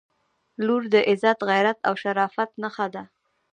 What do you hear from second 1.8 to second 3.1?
او شرافت نښه ده.